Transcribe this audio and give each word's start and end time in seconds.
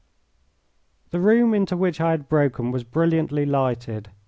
The 1.11 1.19
room 1.19 1.53
into 1.53 1.77
which 1.77 2.01
I 2.01 2.09
had 2.09 2.27
broken 2.27 2.71
was 2.71 2.83
brilliantly 2.83 3.45
lighted. 3.45 4.09